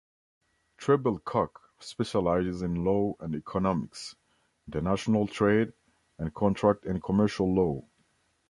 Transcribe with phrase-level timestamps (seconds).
[0.79, 4.15] Trebilcock specializes in law and economics,
[4.67, 5.73] international trade
[6.17, 7.85] and contract and commercial law.